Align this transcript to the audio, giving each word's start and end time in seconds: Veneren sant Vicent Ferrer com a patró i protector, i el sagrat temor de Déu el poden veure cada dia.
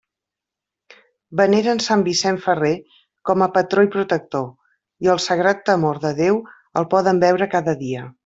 Veneren 1.41 1.81
sant 1.87 2.05
Vicent 2.07 2.39
Ferrer 2.45 2.71
com 3.31 3.45
a 3.47 3.49
patró 3.59 3.85
i 3.89 3.91
protector, 3.97 4.47
i 5.07 5.13
el 5.15 5.23
sagrat 5.27 5.63
temor 5.69 6.01
de 6.07 6.13
Déu 6.23 6.41
el 6.83 6.91
poden 6.97 7.23
veure 7.27 7.51
cada 7.55 7.77
dia. 7.85 8.09